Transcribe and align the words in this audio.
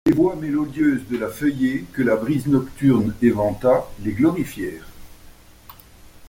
Les 0.07 0.13
voix 0.13 0.35
mélodieuses 0.35 1.07
de 1.09 1.17
la 1.19 1.29
feuillée, 1.29 1.85
que 1.93 2.01
la 2.01 2.15
brise 2.15 2.47
nocturne 2.47 3.13
éventa, 3.21 3.87
les 4.03 4.13
glorifièrent. 4.13 4.87